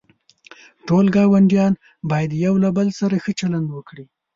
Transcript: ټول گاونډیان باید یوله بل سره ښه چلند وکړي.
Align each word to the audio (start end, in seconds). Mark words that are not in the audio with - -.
ټول 0.87 1.05
گاونډیان 1.15 1.73
باید 2.09 2.29
یوله 2.45 2.69
بل 2.77 2.87
سره 2.99 3.15
ښه 3.23 3.31
چلند 3.39 3.67
وکړي. 3.71 4.05